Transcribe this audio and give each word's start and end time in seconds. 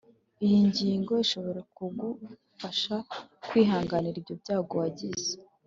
iyi 0.45 0.57
ngingo 0.69 1.11
ishobora 1.25 1.61
kugufasha 1.75 2.95
kwihanganira 3.49 4.15
ibyo 4.21 4.33
byago 4.41 4.73
wagize 4.83 5.33